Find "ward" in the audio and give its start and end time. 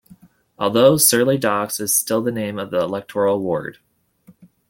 3.39-3.77